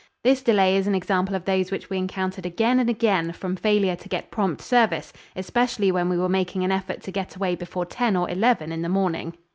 [0.23, 3.95] This delay is an example of those which we encountered again and again from failure
[3.97, 7.85] to get prompt service, especially when we were making an effort to get away before
[7.85, 9.37] ten or eleven in the morning.